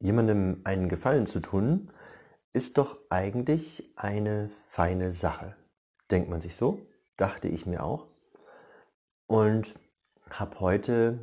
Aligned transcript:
Jemandem 0.00 0.60
einen 0.64 0.88
Gefallen 0.88 1.26
zu 1.26 1.40
tun, 1.40 1.90
ist 2.52 2.78
doch 2.78 2.98
eigentlich 3.10 3.92
eine 3.96 4.50
feine 4.66 5.12
Sache. 5.12 5.56
Denkt 6.10 6.30
man 6.30 6.40
sich 6.40 6.56
so? 6.56 6.80
Dachte 7.16 7.48
ich 7.48 7.66
mir 7.66 7.82
auch. 7.82 8.06
Und 9.26 9.74
habe 10.30 10.60
heute 10.60 11.18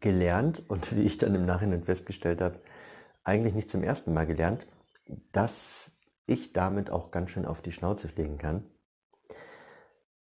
gelernt 0.00 0.62
und 0.68 0.94
wie 0.94 1.02
ich 1.02 1.18
dann 1.18 1.34
im 1.34 1.46
Nachhinein 1.46 1.84
festgestellt 1.84 2.40
habe, 2.40 2.60
eigentlich 3.24 3.54
nicht 3.54 3.70
zum 3.70 3.82
ersten 3.82 4.12
Mal 4.12 4.26
gelernt, 4.26 4.66
dass 5.32 5.92
ich 6.26 6.52
damit 6.52 6.90
auch 6.90 7.10
ganz 7.10 7.30
schön 7.30 7.46
auf 7.46 7.62
die 7.62 7.72
Schnauze 7.72 8.08
fliegen 8.08 8.38
kann. 8.38 8.64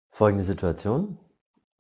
Folgende 0.09 0.43
Situation. 0.43 1.17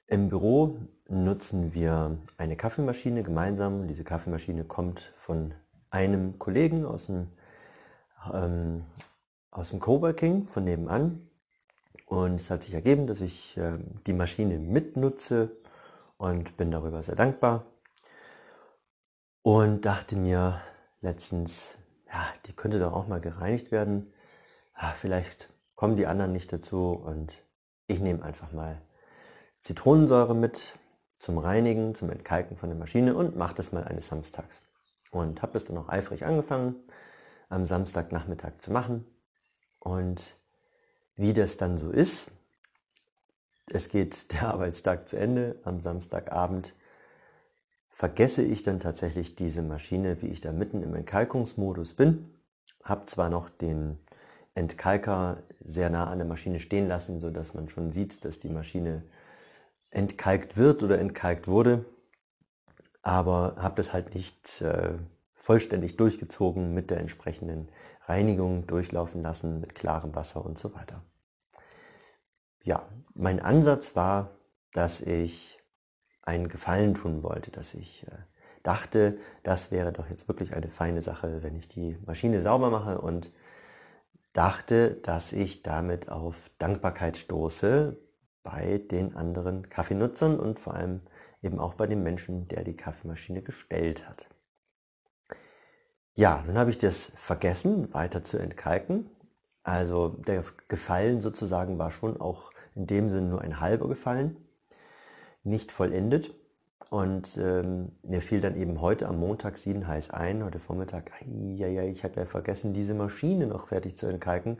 Im 0.07 0.29
Büro 0.29 0.77
nutzen 1.09 1.73
wir 1.73 2.17
eine 2.37 2.55
Kaffeemaschine 2.55 3.23
gemeinsam. 3.23 3.87
Diese 3.87 4.03
Kaffeemaschine 4.03 4.63
kommt 4.63 5.11
von 5.15 5.53
einem 5.89 6.37
Kollegen 6.37 6.85
aus 6.85 7.07
dem, 7.07 7.29
ähm, 8.31 8.85
aus 9.51 9.69
dem 9.69 9.79
Coworking 9.79 10.47
von 10.47 10.63
nebenan. 10.63 11.27
Und 12.05 12.35
es 12.35 12.49
hat 12.49 12.63
sich 12.63 12.73
ergeben, 12.73 13.07
dass 13.07 13.21
ich 13.21 13.57
äh, 13.57 13.77
die 14.07 14.13
Maschine 14.13 14.59
mitnutze 14.59 15.57
und 16.17 16.57
bin 16.57 16.71
darüber 16.71 17.01
sehr 17.03 17.15
dankbar. 17.15 17.65
Und 19.41 19.85
dachte 19.85 20.15
mir 20.15 20.61
letztens, 21.01 21.77
ja, 22.07 22.25
die 22.45 22.53
könnte 22.53 22.79
doch 22.79 22.93
auch 22.93 23.07
mal 23.07 23.21
gereinigt 23.21 23.71
werden. 23.71 24.13
Ja, 24.79 24.93
vielleicht 24.95 25.49
kommen 25.75 25.95
die 25.95 26.07
anderen 26.07 26.31
nicht 26.31 26.51
dazu 26.51 26.91
und 26.91 27.31
ich 27.87 27.99
nehme 27.99 28.23
einfach 28.23 28.51
mal 28.51 28.81
Zitronensäure 29.61 30.35
mit 30.35 30.73
zum 31.19 31.37
Reinigen, 31.37 31.93
zum 31.95 32.09
Entkalken 32.09 32.55
von 32.55 32.69
der 32.69 32.79
Maschine 32.79 33.13
und 33.13 33.35
mache 33.35 33.53
das 33.53 33.73
mal 33.73 33.83
eines 33.83 34.07
Samstags. 34.07 34.61
Und 35.11 35.41
habe 35.41 35.51
das 35.51 35.65
dann 35.65 35.77
auch 35.77 35.89
eifrig 35.89 36.25
angefangen, 36.25 36.75
am 37.49 37.65
Samstagnachmittag 37.65 38.53
zu 38.59 38.71
machen. 38.71 39.05
Und 39.79 40.37
wie 41.17 41.33
das 41.33 41.57
dann 41.57 41.77
so 41.77 41.91
ist, 41.91 42.31
es 43.69 43.89
geht 43.89 44.31
der 44.33 44.47
Arbeitstag 44.47 45.09
zu 45.09 45.17
Ende, 45.17 45.57
am 45.63 45.81
Samstagabend 45.81 46.73
vergesse 47.89 48.41
ich 48.41 48.63
dann 48.63 48.79
tatsächlich 48.79 49.35
diese 49.35 49.61
Maschine, 49.61 50.21
wie 50.21 50.27
ich 50.27 50.39
da 50.39 50.53
mitten 50.53 50.81
im 50.83 50.95
Entkalkungsmodus 50.95 51.95
bin. 51.95 52.33
Habe 52.81 53.07
zwar 53.07 53.29
noch 53.29 53.49
den 53.49 53.99
Entkalker 54.55 55.43
sehr 55.59 55.89
nah 55.89 56.09
an 56.09 56.19
der 56.19 56.27
Maschine 56.27 56.61
stehen 56.61 56.87
lassen, 56.87 57.19
sodass 57.19 57.53
man 57.53 57.67
schon 57.67 57.91
sieht, 57.91 58.23
dass 58.23 58.39
die 58.39 58.47
Maschine 58.47 59.03
entkalkt 59.91 60.57
wird 60.57 60.83
oder 60.83 60.99
entkalkt 60.99 61.47
wurde, 61.47 61.85
aber 63.01 63.55
habe 63.57 63.75
das 63.75 63.93
halt 63.93 64.15
nicht 64.15 64.61
äh, 64.61 64.93
vollständig 65.33 65.97
durchgezogen 65.97 66.73
mit 66.73 66.89
der 66.89 66.99
entsprechenden 66.99 67.69
Reinigung 68.05 68.67
durchlaufen 68.67 69.21
lassen 69.21 69.59
mit 69.59 69.75
klarem 69.75 70.15
Wasser 70.15 70.45
und 70.45 70.57
so 70.57 70.73
weiter. 70.75 71.03
Ja, 72.63 72.87
mein 73.13 73.39
Ansatz 73.39 73.95
war, 73.95 74.31
dass 74.73 75.01
ich 75.01 75.57
einen 76.21 76.49
Gefallen 76.49 76.93
tun 76.93 77.23
wollte, 77.23 77.51
dass 77.51 77.73
ich 77.73 78.05
äh, 78.07 78.11
dachte, 78.63 79.17
das 79.43 79.71
wäre 79.71 79.91
doch 79.91 80.09
jetzt 80.09 80.27
wirklich 80.27 80.53
eine 80.53 80.67
feine 80.67 81.01
Sache, 81.01 81.41
wenn 81.41 81.55
ich 81.55 81.67
die 81.67 81.97
Maschine 82.05 82.39
sauber 82.41 82.69
mache 82.69 82.99
und 82.99 83.31
dachte, 84.33 84.91
dass 84.91 85.33
ich 85.33 85.63
damit 85.63 86.09
auf 86.09 86.51
Dankbarkeit 86.59 87.17
stoße 87.17 87.97
bei 88.43 88.77
den 88.77 89.15
anderen 89.15 89.69
Kaffeenutzern 89.69 90.39
und 90.39 90.59
vor 90.59 90.75
allem 90.75 91.01
eben 91.41 91.59
auch 91.59 91.73
bei 91.73 91.87
dem 91.87 92.03
Menschen, 92.03 92.47
der 92.47 92.63
die 92.63 92.75
Kaffeemaschine 92.75 93.41
gestellt 93.41 94.07
hat. 94.07 94.29
Ja, 96.15 96.43
nun 96.45 96.57
habe 96.57 96.69
ich 96.69 96.77
das 96.77 97.11
vergessen, 97.15 97.93
weiter 97.93 98.23
zu 98.23 98.37
entkalken. 98.37 99.09
Also 99.63 100.09
der 100.09 100.43
Gefallen 100.67 101.21
sozusagen 101.21 101.77
war 101.77 101.91
schon 101.91 102.19
auch 102.19 102.51
in 102.75 102.87
dem 102.87 103.09
Sinn 103.09 103.29
nur 103.29 103.41
ein 103.41 103.59
halber 103.59 103.87
Gefallen, 103.87 104.35
nicht 105.43 105.71
vollendet. 105.71 106.33
Und 106.89 107.37
ähm, 107.37 107.91
mir 108.01 108.21
fiel 108.21 108.41
dann 108.41 108.55
eben 108.55 108.81
heute 108.81 109.07
am 109.07 109.19
Montag 109.19 109.57
sieben 109.57 109.87
heiß 109.87 110.09
ein, 110.09 110.43
heute 110.43 110.57
Vormittag, 110.57 111.11
ja, 111.25 111.83
ich 111.83 112.03
hatte 112.03 112.19
ja 112.19 112.25
vergessen, 112.25 112.73
diese 112.73 112.95
Maschine 112.95 113.45
noch 113.45 113.67
fertig 113.67 113.95
zu 113.95 114.07
entkalken. 114.07 114.57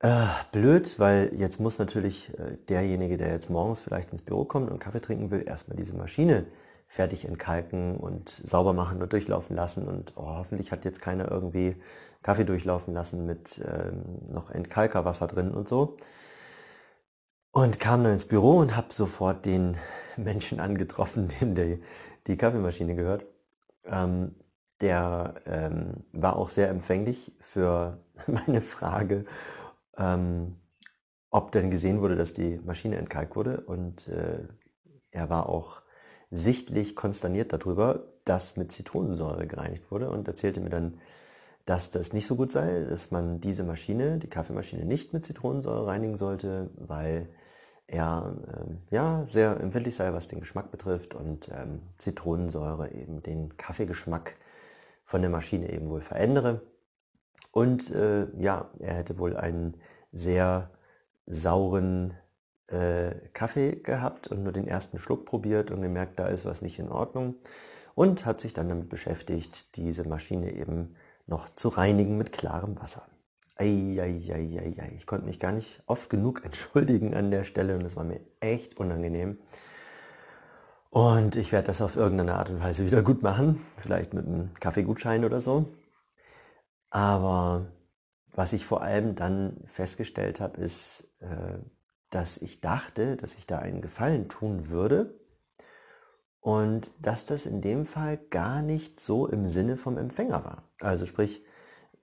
Äh, 0.00 0.26
blöd, 0.52 0.98
weil 0.98 1.32
jetzt 1.36 1.58
muss 1.58 1.78
natürlich 1.80 2.32
äh, 2.38 2.56
derjenige, 2.68 3.16
der 3.16 3.32
jetzt 3.32 3.50
morgens 3.50 3.80
vielleicht 3.80 4.12
ins 4.12 4.22
Büro 4.22 4.44
kommt 4.44 4.70
und 4.70 4.78
Kaffee 4.78 5.00
trinken 5.00 5.30
will, 5.32 5.42
erstmal 5.44 5.76
diese 5.76 5.96
Maschine 5.96 6.46
fertig 6.86 7.24
entkalken 7.24 7.96
und 7.96 8.30
sauber 8.30 8.72
machen 8.72 9.02
und 9.02 9.12
durchlaufen 9.12 9.56
lassen. 9.56 9.88
Und 9.88 10.12
oh, 10.16 10.26
hoffentlich 10.26 10.70
hat 10.70 10.84
jetzt 10.84 11.02
keiner 11.02 11.30
irgendwie 11.30 11.76
Kaffee 12.22 12.44
durchlaufen 12.44 12.94
lassen 12.94 13.26
mit 13.26 13.60
ähm, 13.64 14.32
noch 14.32 14.50
Entkalkerwasser 14.50 15.26
drin 15.26 15.50
und 15.50 15.68
so. 15.68 15.96
Und 17.50 17.80
kam 17.80 18.04
dann 18.04 18.12
ins 18.12 18.26
Büro 18.26 18.58
und 18.58 18.76
habe 18.76 18.92
sofort 18.92 19.44
den 19.46 19.76
Menschen 20.16 20.60
angetroffen, 20.60 21.28
dem 21.40 21.56
der, 21.56 21.78
die 22.28 22.36
Kaffeemaschine 22.36 22.94
gehört. 22.94 23.24
Ähm, 23.84 24.36
der 24.80 25.34
ähm, 25.46 26.04
war 26.12 26.36
auch 26.36 26.50
sehr 26.50 26.68
empfänglich 26.68 27.32
für 27.40 27.98
meine 28.28 28.60
Frage 28.60 29.24
ähm, 29.98 30.56
ob 31.30 31.52
denn 31.52 31.70
gesehen 31.70 32.00
wurde, 32.00 32.16
dass 32.16 32.32
die 32.32 32.58
Maschine 32.64 32.96
entkalkt 32.96 33.36
wurde. 33.36 33.60
Und 33.60 34.08
äh, 34.08 34.46
er 35.10 35.28
war 35.28 35.48
auch 35.48 35.82
sichtlich 36.30 36.94
konsterniert 36.94 37.52
darüber, 37.52 38.04
dass 38.24 38.56
mit 38.56 38.72
Zitronensäure 38.72 39.46
gereinigt 39.46 39.90
wurde 39.90 40.10
und 40.10 40.28
erzählte 40.28 40.60
mir 40.60 40.70
dann, 40.70 41.00
dass 41.64 41.90
das 41.90 42.12
nicht 42.12 42.26
so 42.26 42.36
gut 42.36 42.50
sei, 42.50 42.84
dass 42.88 43.10
man 43.10 43.40
diese 43.40 43.64
Maschine, 43.64 44.18
die 44.18 44.28
Kaffeemaschine, 44.28 44.84
nicht 44.84 45.12
mit 45.12 45.24
Zitronensäure 45.24 45.86
reinigen 45.86 46.16
sollte, 46.16 46.70
weil 46.76 47.28
er 47.86 48.36
ähm, 48.54 48.78
ja 48.90 49.24
sehr 49.26 49.58
empfindlich 49.60 49.96
sei, 49.96 50.12
was 50.12 50.28
den 50.28 50.40
Geschmack 50.40 50.70
betrifft 50.70 51.14
und 51.14 51.48
ähm, 51.48 51.80
Zitronensäure 51.98 52.92
eben 52.92 53.22
den 53.22 53.56
Kaffeegeschmack 53.56 54.36
von 55.04 55.22
der 55.22 55.30
Maschine 55.30 55.72
eben 55.72 55.88
wohl 55.88 56.02
verändere. 56.02 56.62
Und 57.50 57.90
äh, 57.90 58.26
ja, 58.38 58.70
er 58.78 58.94
hätte 58.94 59.18
wohl 59.18 59.36
einen 59.36 59.74
sehr 60.12 60.70
sauren 61.26 62.14
äh, 62.68 63.14
Kaffee 63.32 63.76
gehabt 63.76 64.28
und 64.28 64.42
nur 64.42 64.52
den 64.52 64.68
ersten 64.68 64.98
Schluck 64.98 65.24
probiert 65.26 65.70
und 65.70 65.82
gemerkt, 65.82 66.18
da 66.18 66.26
ist 66.26 66.44
was 66.44 66.62
nicht 66.62 66.78
in 66.78 66.88
Ordnung. 66.88 67.34
Und 67.94 68.26
hat 68.26 68.40
sich 68.40 68.54
dann 68.54 68.68
damit 68.68 68.88
beschäftigt, 68.88 69.76
diese 69.76 70.08
Maschine 70.08 70.52
eben 70.52 70.94
noch 71.26 71.48
zu 71.48 71.68
reinigen 71.68 72.16
mit 72.16 72.32
klarem 72.32 72.78
Wasser. 72.80 73.02
Eieieiei, 73.56 74.92
ich 74.96 75.06
konnte 75.06 75.26
mich 75.26 75.40
gar 75.40 75.52
nicht 75.52 75.82
oft 75.86 76.08
genug 76.08 76.42
entschuldigen 76.44 77.14
an 77.14 77.30
der 77.30 77.44
Stelle 77.44 77.76
und 77.76 77.84
es 77.84 77.96
war 77.96 78.04
mir 78.04 78.20
echt 78.40 78.78
unangenehm. 78.78 79.38
Und 80.90 81.36
ich 81.36 81.52
werde 81.52 81.66
das 81.66 81.82
auf 81.82 81.96
irgendeine 81.96 82.34
Art 82.34 82.50
und 82.50 82.60
Weise 82.60 82.84
wieder 82.84 83.02
gut 83.02 83.22
machen, 83.22 83.60
vielleicht 83.76 84.14
mit 84.14 84.26
einem 84.26 84.54
Kaffeegutschein 84.54 85.24
oder 85.24 85.40
so. 85.40 85.66
Aber 86.90 87.66
was 88.32 88.52
ich 88.52 88.64
vor 88.64 88.82
allem 88.82 89.14
dann 89.14 89.60
festgestellt 89.66 90.40
habe, 90.40 90.60
ist, 90.60 91.08
äh, 91.20 91.58
dass 92.10 92.38
ich 92.38 92.60
dachte, 92.60 93.16
dass 93.16 93.34
ich 93.34 93.46
da 93.46 93.58
einen 93.58 93.82
Gefallen 93.82 94.28
tun 94.28 94.68
würde 94.68 95.18
und 96.40 96.92
dass 97.04 97.26
das 97.26 97.46
in 97.46 97.60
dem 97.60 97.84
Fall 97.84 98.16
gar 98.30 98.62
nicht 98.62 99.00
so 99.00 99.26
im 99.26 99.48
Sinne 99.48 99.76
vom 99.76 99.98
Empfänger 99.98 100.44
war. 100.44 100.62
Also 100.80 101.04
sprich, 101.04 101.44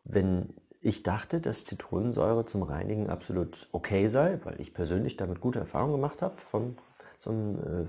wenn 0.04 0.54
ich 0.82 1.02
dachte, 1.02 1.42
dass 1.42 1.66
Zitronensäure 1.66 2.46
zum 2.46 2.62
Reinigen 2.62 3.10
absolut 3.10 3.68
okay 3.72 4.08
sei, 4.08 4.40
weil 4.44 4.62
ich 4.62 4.74
persönlich 4.74 5.18
damit 5.18 5.42
gute 5.42 5.60
Erfahrungen 5.60 5.94
gemacht 5.94 6.22
habe 6.22 6.38
vom, 6.38 6.78
zum, 7.18 7.56
äh, 7.56 7.86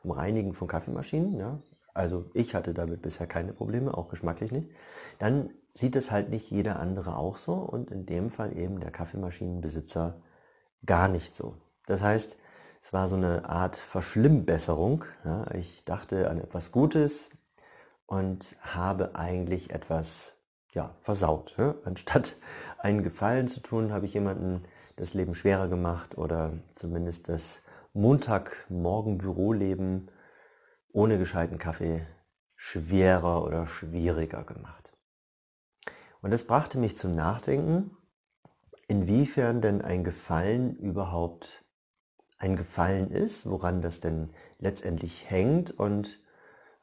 vom 0.00 0.12
Reinigen 0.12 0.54
von 0.54 0.68
Kaffeemaschinen, 0.68 1.38
ja, 1.38 1.58
also 1.96 2.26
ich 2.34 2.54
hatte 2.54 2.74
damit 2.74 3.02
bisher 3.02 3.26
keine 3.26 3.52
Probleme, 3.52 3.96
auch 3.96 4.08
geschmacklich 4.08 4.52
nicht, 4.52 4.68
dann 5.18 5.50
sieht 5.74 5.96
es 5.96 6.10
halt 6.10 6.30
nicht 6.30 6.50
jeder 6.50 6.80
andere 6.80 7.16
auch 7.16 7.36
so 7.36 7.54
und 7.54 7.90
in 7.90 8.06
dem 8.06 8.30
Fall 8.30 8.56
eben 8.56 8.80
der 8.80 8.90
Kaffeemaschinenbesitzer 8.90 10.14
gar 10.84 11.08
nicht 11.08 11.36
so. 11.36 11.56
Das 11.86 12.02
heißt, 12.02 12.36
es 12.82 12.92
war 12.92 13.08
so 13.08 13.16
eine 13.16 13.48
Art 13.48 13.76
Verschlimmbesserung. 13.76 15.04
Ja, 15.24 15.50
ich 15.54 15.84
dachte 15.84 16.30
an 16.30 16.38
etwas 16.38 16.70
Gutes 16.70 17.30
und 18.06 18.56
habe 18.60 19.16
eigentlich 19.16 19.70
etwas 19.70 20.36
ja, 20.72 20.94
versaut. 21.00 21.56
Ja. 21.58 21.74
Anstatt 21.84 22.36
einen 22.78 23.02
Gefallen 23.02 23.48
zu 23.48 23.60
tun, 23.60 23.92
habe 23.92 24.06
ich 24.06 24.14
jemanden 24.14 24.62
das 24.94 25.14
Leben 25.14 25.34
schwerer 25.34 25.66
gemacht 25.68 26.16
oder 26.16 26.52
zumindest 26.74 27.28
das 27.28 27.60
Montagmorgen-Büroleben 27.92 30.08
ohne 30.96 31.18
gescheiten 31.18 31.58
Kaffee 31.58 32.06
schwerer 32.54 33.44
oder 33.44 33.66
schwieriger 33.66 34.44
gemacht. 34.44 34.94
Und 36.22 36.30
das 36.30 36.46
brachte 36.46 36.78
mich 36.78 36.96
zum 36.96 37.14
Nachdenken, 37.14 37.90
inwiefern 38.88 39.60
denn 39.60 39.82
ein 39.82 40.04
Gefallen 40.04 40.74
überhaupt 40.76 41.62
ein 42.38 42.56
Gefallen 42.56 43.10
ist, 43.10 43.44
woran 43.44 43.82
das 43.82 44.00
denn 44.00 44.30
letztendlich 44.58 45.28
hängt. 45.28 45.70
Und 45.70 46.18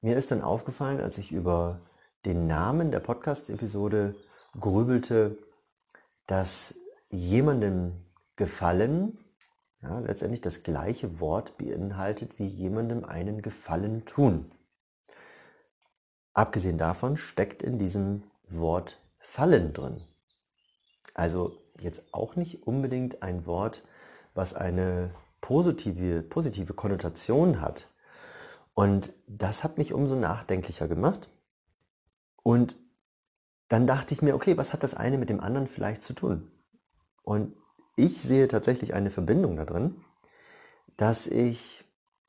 mir 0.01 0.15
ist 0.15 0.29
dann 0.29 0.43
aufgefallen, 0.43 1.01
als 1.01 1.17
ich 1.17 1.31
über 1.31 1.81
den 2.23 2.45
Namen 2.45 2.91
der 2.91 2.99
Podcast-Episode 2.99 4.13
grübelte, 4.59 5.39
dass 6.27 6.75
jemandem 7.09 8.05
gefallen 8.35 9.17
ja, 9.83 9.99
letztendlich 9.99 10.41
das 10.41 10.63
gleiche 10.63 11.19
Wort 11.19 11.57
beinhaltet 11.57 12.39
wie 12.39 12.47
jemandem 12.47 13.03
einen 13.03 13.41
Gefallen 13.41 14.05
tun. 14.05 14.51
Abgesehen 16.33 16.77
davon 16.77 17.17
steckt 17.17 17.61
in 17.61 17.77
diesem 17.77 18.23
Wort 18.47 18.99
Fallen 19.19 19.73
drin. 19.73 20.01
Also 21.13 21.61
jetzt 21.79 22.13
auch 22.13 22.35
nicht 22.35 22.65
unbedingt 22.65 23.21
ein 23.21 23.45
Wort, 23.45 23.85
was 24.33 24.53
eine 24.53 25.13
positive, 25.41 26.21
positive 26.23 26.73
Konnotation 26.73 27.61
hat. 27.61 27.89
Und 28.73 29.13
das 29.27 29.63
hat 29.63 29.77
mich 29.77 29.93
umso 29.93 30.15
nachdenklicher 30.15 30.87
gemacht. 30.87 31.29
Und 32.41 32.75
dann 33.67 33.85
dachte 33.85 34.13
ich 34.13 34.21
mir, 34.21 34.35
okay, 34.35 34.57
was 34.57 34.73
hat 34.73 34.83
das 34.83 34.93
eine 34.93 35.17
mit 35.17 35.29
dem 35.29 35.39
anderen 35.39 35.67
vielleicht 35.67 36.03
zu 36.03 36.13
tun? 36.13 36.51
Und 37.23 37.55
ich 37.95 38.21
sehe 38.21 38.47
tatsächlich 38.47 38.93
eine 38.93 39.09
Verbindung 39.09 39.55
da 39.55 39.65
drin, 39.65 39.95
dass 40.97 41.27
ich 41.27 41.85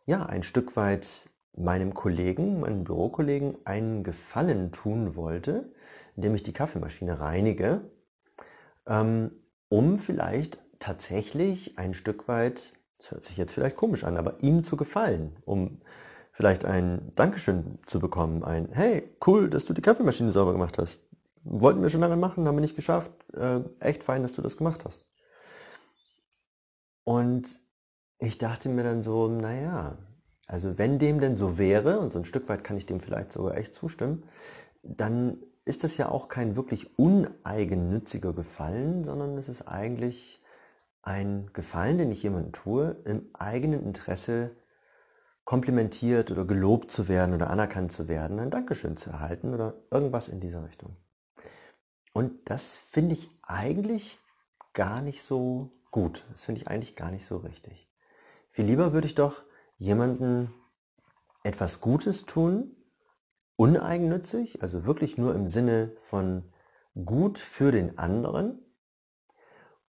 ja 0.07 0.27
ein 0.27 0.43
Stück 0.43 0.77
weit 0.77 1.29
meinem 1.57 1.95
Kollegen, 1.95 2.61
meinem 2.61 2.85
Bürokollegen 2.85 3.57
einen 3.65 4.03
Gefallen 4.03 4.73
tun 4.73 5.15
wollte, 5.15 5.73
indem 6.17 6.35
ich 6.35 6.43
die 6.43 6.53
Kaffeemaschine 6.53 7.21
reinige, 7.21 7.83
ähm, 8.87 9.31
um 9.69 9.99
vielleicht 9.99 10.63
tatsächlich 10.79 11.79
ein 11.79 11.95
Stück 11.95 12.29
weit, 12.29 12.73
das 12.99 13.11
hört 13.11 13.25
sich 13.25 13.37
jetzt 13.37 13.53
vielleicht 13.53 13.77
komisch 13.77 14.05
an, 14.05 14.17
aber 14.17 14.43
ihm 14.43 14.63
zu 14.63 14.77
gefallen, 14.77 15.37
um 15.45 15.81
vielleicht 16.33 16.65
ein 16.65 17.13
Dankeschön 17.15 17.79
zu 17.87 18.01
bekommen, 18.01 18.43
ein 18.43 18.69
Hey, 18.73 19.09
cool, 19.27 19.49
dass 19.49 19.65
du 19.65 19.73
die 19.73 19.83
Kaffeemaschine 19.83 20.33
sauber 20.33 20.53
gemacht 20.53 20.79
hast. 20.79 21.09
Wollten 21.45 21.83
wir 21.83 21.89
schon 21.89 22.01
lange 22.01 22.17
machen, 22.17 22.47
haben 22.47 22.57
wir 22.57 22.61
nicht 22.61 22.77
geschafft. 22.77 23.13
Äh, 23.35 23.61
echt 23.79 24.03
fein, 24.03 24.23
dass 24.23 24.33
du 24.33 24.43
das 24.43 24.57
gemacht 24.57 24.85
hast. 24.85 25.05
Und 27.05 27.49
ich 28.19 28.39
dachte 28.39 28.69
mir 28.69 28.83
dann 28.83 29.03
so, 29.03 29.29
naja, 29.29 29.99
also 30.47 30.79
wenn 30.79 30.99
dem 30.99 31.21
denn 31.21 31.37
so 31.37 31.59
wäre, 31.59 32.01
und 32.01 32.13
so 32.13 32.19
ein 32.19 32.25
Stück 32.25 32.49
weit 32.49 32.65
kann 32.65 32.77
ich 32.77 32.87
dem 32.87 33.01
vielleicht 33.01 33.33
sogar 33.33 33.57
echt 33.57 33.75
zustimmen, 33.75 34.25
dann 34.83 35.39
ist 35.65 35.85
das 35.85 35.97
ja 35.97 36.09
auch 36.09 36.29
kein 36.29 36.57
wirklich 36.57 36.99
uneigennütziger 36.99 38.35
Gefallen, 38.35 39.05
sondern 39.05 39.39
es 39.39 39.49
ist 39.49 39.63
eigentlich 39.63 40.43
ein 41.03 41.51
Gefallen, 41.53 41.99
den 41.99 42.13
ich 42.13 42.23
jemandem 42.23 42.53
tue, 42.53 42.97
im 43.05 43.29
eigenen 43.35 43.85
Interesse 43.85 44.51
komplimentiert 45.45 46.31
oder 46.31 46.45
gelobt 46.45 46.91
zu 46.91 47.09
werden 47.09 47.35
oder 47.35 47.51
anerkannt 47.51 47.93
zu 47.93 48.09
werden, 48.09 48.39
ein 48.39 48.51
Dankeschön 48.51 48.97
zu 48.97 49.11
erhalten 49.11 49.53
oder 49.53 49.75
irgendwas 49.91 50.29
in 50.29 50.41
dieser 50.41 50.65
Richtung. 50.65 50.97
Und 52.13 52.49
das 52.49 52.77
finde 52.77 53.15
ich 53.15 53.31
eigentlich 53.43 54.19
gar 54.73 55.03
nicht 55.03 55.23
so 55.23 55.71
gut. 55.95 56.25
Das 56.33 56.43
finde 56.43 56.61
ich 56.61 56.67
eigentlich 56.67 56.97
gar 56.97 57.13
nicht 57.13 57.25
so 57.25 57.37
richtig. 57.37 57.89
Viel 58.49 58.65
lieber 58.65 58.93
würde 58.93 59.07
ich 59.07 59.15
doch 59.15 59.45
jemanden 59.79 60.53
etwas 61.45 61.81
Gutes 61.81 62.27
tun, 62.27 62.75
uneigennützig, 63.55 64.61
also 64.61 64.85
wirklich 64.87 65.19
nur 65.19 65.37
im 65.37 65.47
Sinne 65.47 65.93
von 66.01 66.53
gut 67.05 67.39
für 67.39 67.71
den 67.71 67.97
anderen. 67.97 68.59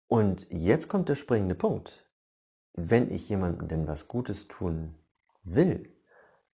Und 0.07 0.45
jetzt 0.51 0.89
kommt 0.89 1.07
der 1.07 1.15
springende 1.15 1.55
Punkt. 1.55 2.05
Wenn 2.73 3.09
ich 3.09 3.29
jemandem 3.29 3.69
denn 3.69 3.87
was 3.87 4.09
Gutes 4.09 4.49
tun 4.49 4.95
will, 5.43 5.95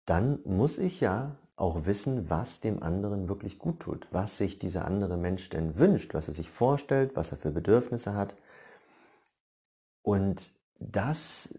dann 0.06 0.40
muss 0.46 0.78
ich 0.78 1.02
ja 1.02 1.38
auch 1.58 1.86
wissen, 1.86 2.30
was 2.30 2.62
dem 2.62 2.82
anderen 2.82 3.28
wirklich 3.28 3.60
gut 3.60 3.82
tut, 3.82 4.08
was 4.10 4.38
sich 4.38 4.58
dieser 4.58 4.86
andere 4.86 5.18
Mensch 5.18 5.50
denn 5.50 5.78
wünscht, 5.78 6.14
was 6.14 6.30
er 6.30 6.34
sich 6.34 6.50
vorstellt, 6.50 7.18
was 7.18 7.34
er 7.34 7.38
für 7.38 7.52
Bedürfnisse 7.52 8.14
hat. 8.14 8.38
Und 10.04 10.54
das 10.80 11.54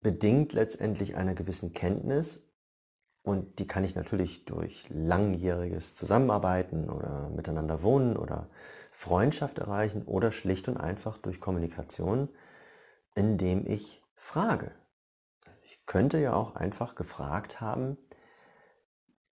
bedingt 0.00 0.54
letztendlich 0.54 1.16
einer 1.16 1.34
gewissen 1.34 1.74
Kenntnis 1.74 2.42
und 3.22 3.58
die 3.58 3.66
kann 3.66 3.84
ich 3.84 3.94
natürlich 3.94 4.46
durch 4.46 4.86
langjähriges 4.88 5.94
Zusammenarbeiten 5.94 6.88
oder 6.88 7.28
miteinander 7.28 7.82
wohnen 7.82 8.16
oder 8.16 8.48
Freundschaft 8.92 9.58
erreichen 9.58 10.02
oder 10.06 10.32
schlicht 10.32 10.68
und 10.68 10.78
einfach 10.78 11.18
durch 11.18 11.40
Kommunikation, 11.40 12.30
indem 13.14 13.66
ich 13.66 14.02
frage 14.14 14.72
könnte 15.88 16.18
ja 16.18 16.34
auch 16.34 16.54
einfach 16.54 16.94
gefragt 16.94 17.60
haben, 17.60 17.96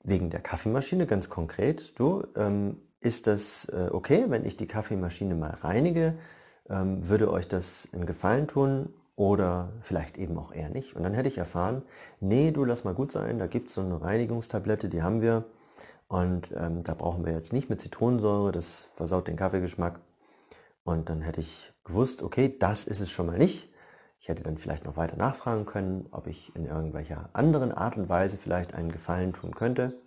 wegen 0.02 0.30
der 0.30 0.40
Kaffeemaschine 0.40 1.06
ganz 1.06 1.28
konkret, 1.28 1.96
du, 1.98 2.26
ähm, 2.34 2.80
ist 2.98 3.28
das 3.28 3.69
äh, 3.69 3.90
okay, 3.92 4.24
wenn 4.28 4.44
ich 4.44 4.56
die 4.56 4.66
Kaffeemaschine 4.66 5.36
mal 5.36 5.50
reinige? 5.50 6.19
Ähm, 6.68 7.08
würde 7.08 7.30
euch 7.30 7.48
das 7.48 7.88
einen 7.92 8.06
Gefallen 8.06 8.48
tun 8.48 8.92
oder 9.14 9.72
vielleicht 9.80 10.18
eben 10.18 10.36
auch 10.38 10.52
eher 10.52 10.68
nicht? 10.68 10.96
Und 10.96 11.02
dann 11.02 11.14
hätte 11.14 11.28
ich 11.28 11.38
erfahren, 11.38 11.82
nee, 12.20 12.50
du 12.50 12.64
lass 12.64 12.84
mal 12.84 12.94
gut 12.94 13.12
sein, 13.12 13.38
da 13.38 13.46
gibt 13.46 13.68
es 13.68 13.74
so 13.74 13.80
eine 13.80 14.02
Reinigungstablette, 14.02 14.88
die 14.88 15.02
haben 15.02 15.20
wir 15.22 15.44
und 16.08 16.48
ähm, 16.56 16.82
da 16.84 16.94
brauchen 16.94 17.24
wir 17.24 17.32
jetzt 17.32 17.52
nicht 17.52 17.68
mit 17.68 17.80
Zitronensäure, 17.80 18.52
das 18.52 18.88
versaut 18.94 19.28
den 19.28 19.36
Kaffeegeschmack. 19.36 20.00
Und 20.84 21.08
dann 21.08 21.20
hätte 21.20 21.40
ich 21.40 21.72
gewusst, 21.84 22.22
okay, 22.22 22.56
das 22.58 22.84
ist 22.84 23.00
es 23.00 23.10
schon 23.10 23.26
mal 23.26 23.38
nicht. 23.38 23.72
Ich 24.20 24.28
hätte 24.28 24.42
dann 24.42 24.56
vielleicht 24.56 24.84
noch 24.84 24.96
weiter 24.96 25.16
nachfragen 25.16 25.66
können, 25.66 26.06
ob 26.10 26.26
ich 26.26 26.54
in 26.54 26.66
irgendwelcher 26.66 27.30
anderen 27.32 27.72
Art 27.72 27.96
und 27.96 28.08
Weise 28.08 28.38
vielleicht 28.38 28.74
einen 28.74 28.92
Gefallen 28.92 29.32
tun 29.32 29.54
könnte 29.54 30.00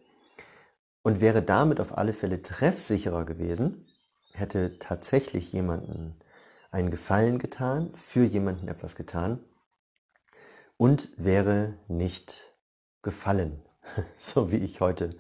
und 1.04 1.22
wäre 1.22 1.42
damit 1.42 1.80
auf 1.80 1.98
alle 1.98 2.14
Fälle 2.14 2.42
treffsicherer 2.42 3.26
gewesen, 3.26 3.86
hätte 4.34 4.78
tatsächlich 4.80 5.52
jemanden 5.52 6.16
einen 6.72 6.92
Gefallen 6.92 7.40
getan, 7.40 7.94
für 7.96 8.24
jemanden 8.24 8.68
etwas 8.68 8.96
getan 8.96 9.44
und 10.78 11.12
wäre 11.18 11.76
nicht 11.88 12.54
gefallen, 13.02 13.62
so 14.16 14.52
wie 14.52 14.58
ich 14.58 14.82
heute 14.82 15.16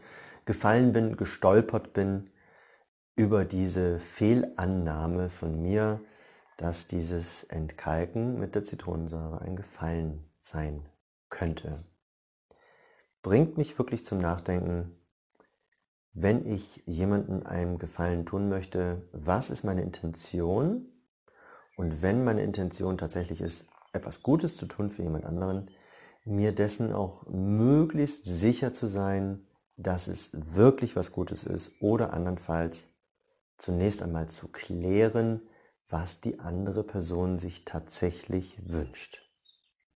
gefallen 0.45 0.93
bin, 0.93 1.17
gestolpert 1.17 1.93
bin 1.93 2.29
über 3.15 3.45
diese 3.45 3.99
Fehlannahme 3.99 5.29
von 5.29 5.61
mir, 5.61 6.01
dass 6.57 6.87
dieses 6.87 7.43
Entkalken 7.43 8.39
mit 8.39 8.55
der 8.55 8.63
Zitronensäure 8.63 9.41
ein 9.41 9.55
Gefallen 9.55 10.29
sein 10.41 10.87
könnte. 11.29 11.83
Bringt 13.21 13.57
mich 13.57 13.77
wirklich 13.77 14.05
zum 14.05 14.19
Nachdenken, 14.19 14.95
wenn 16.13 16.45
ich 16.45 16.83
jemandem 16.85 17.45
einen 17.45 17.77
Gefallen 17.77 18.25
tun 18.25 18.49
möchte, 18.49 19.07
was 19.11 19.49
ist 19.49 19.63
meine 19.63 19.83
Intention? 19.83 20.87
Und 21.79 22.01
wenn 22.01 22.25
meine 22.25 22.43
Intention 22.43 22.97
tatsächlich 22.97 23.39
ist, 23.39 23.65
etwas 23.93 24.21
Gutes 24.21 24.57
zu 24.57 24.65
tun 24.65 24.91
für 24.91 25.01
jemand 25.01 25.23
anderen, 25.23 25.71
mir 26.25 26.51
dessen 26.51 26.91
auch 26.91 27.25
möglichst 27.27 28.25
sicher 28.25 28.73
zu 28.73 28.85
sein, 28.85 29.47
dass 29.77 30.09
es 30.09 30.29
wirklich 30.33 30.97
was 30.97 31.13
Gutes 31.13 31.45
ist 31.45 31.71
oder 31.79 32.11
andernfalls 32.11 32.89
zunächst 33.57 34.01
einmal 34.01 34.27
zu 34.27 34.49
klären, 34.49 35.41
was 35.87 36.19
die 36.19 36.41
andere 36.41 36.83
Person 36.83 37.39
sich 37.39 37.63
tatsächlich 37.63 38.59
wünscht. 38.61 39.28